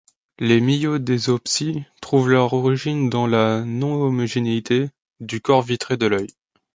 Les 0.39 0.61
myodésopsies 0.61 1.83
trouvent 2.01 2.31
leur 2.31 2.53
origine 2.53 3.07
dans 3.11 3.27
la 3.27 3.63
non-homogénéité 3.63 4.89
du 5.19 5.41
corps 5.41 5.61
vitré 5.61 5.95
de 5.95 6.07
l'œil. 6.07 6.33